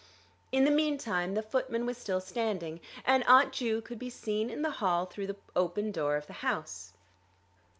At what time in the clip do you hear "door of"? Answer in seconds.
5.91-6.25